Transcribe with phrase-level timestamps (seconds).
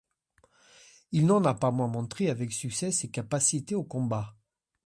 [1.11, 4.35] Il n'en a pas moins montré avec succès ses capacités au combat.